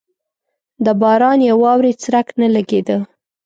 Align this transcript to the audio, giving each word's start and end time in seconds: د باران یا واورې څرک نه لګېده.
د 0.85 0.87
باران 1.01 1.39
یا 1.47 1.53
واورې 1.61 1.91
څرک 2.01 2.27
نه 2.41 2.47
لګېده. 2.55 2.97